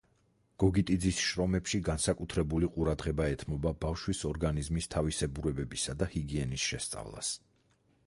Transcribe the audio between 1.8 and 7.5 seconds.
განსაკუთრებული ყურადღება ეთმობა ბავშვის ორგანიზმის თავისებურებებისა და ჰიგიენის შესწავლას.